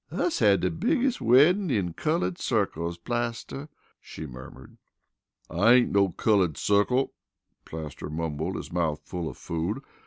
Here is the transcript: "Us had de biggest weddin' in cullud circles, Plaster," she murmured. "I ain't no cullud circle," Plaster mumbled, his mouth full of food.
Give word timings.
"Us 0.09 0.39
had 0.39 0.61
de 0.61 0.71
biggest 0.71 1.21
weddin' 1.21 1.69
in 1.69 1.93
cullud 1.93 2.39
circles, 2.39 2.97
Plaster," 2.97 3.69
she 4.01 4.25
murmured. 4.25 4.77
"I 5.47 5.73
ain't 5.73 5.91
no 5.91 6.09
cullud 6.09 6.57
circle," 6.57 7.13
Plaster 7.65 8.09
mumbled, 8.09 8.55
his 8.55 8.71
mouth 8.73 9.01
full 9.03 9.29
of 9.29 9.37
food. 9.37 9.83